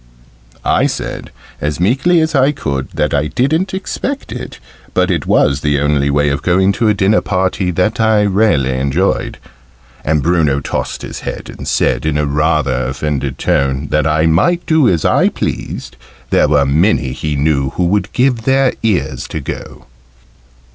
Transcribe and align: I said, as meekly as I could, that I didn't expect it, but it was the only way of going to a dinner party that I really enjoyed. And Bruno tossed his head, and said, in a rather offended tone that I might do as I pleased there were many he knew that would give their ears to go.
I 0.65 0.87
said, 0.87 1.29
as 1.61 1.79
meekly 1.79 2.21
as 2.21 2.33
I 2.33 2.53
could, 2.53 2.89
that 2.95 3.13
I 3.13 3.27
didn't 3.27 3.71
expect 3.71 4.31
it, 4.31 4.57
but 4.95 5.11
it 5.11 5.27
was 5.27 5.61
the 5.61 5.79
only 5.79 6.09
way 6.09 6.29
of 6.29 6.41
going 6.41 6.71
to 6.71 6.87
a 6.87 6.93
dinner 6.95 7.21
party 7.21 7.69
that 7.69 7.99
I 7.99 8.23
really 8.23 8.71
enjoyed. 8.71 9.37
And 10.03 10.23
Bruno 10.23 10.59
tossed 10.59 11.03
his 11.03 11.19
head, 11.19 11.53
and 11.55 11.67
said, 11.67 12.07
in 12.07 12.17
a 12.17 12.25
rather 12.25 12.87
offended 12.87 13.37
tone 13.37 13.89
that 13.91 14.07
I 14.07 14.25
might 14.25 14.65
do 14.65 14.89
as 14.89 15.05
I 15.05 15.29
pleased 15.29 15.97
there 16.31 16.47
were 16.47 16.65
many 16.65 17.11
he 17.13 17.35
knew 17.35 17.69
that 17.77 17.83
would 17.83 18.11
give 18.11 18.41
their 18.41 18.73
ears 18.81 19.27
to 19.27 19.39
go. 19.39 19.85